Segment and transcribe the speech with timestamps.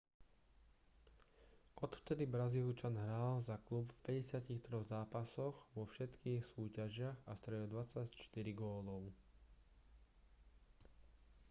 [1.75, 8.09] odvtedy brazílčan hral za klub v 53 zápasoch vo všetkých súťažiach a strelil 24
[8.61, 9.03] gólov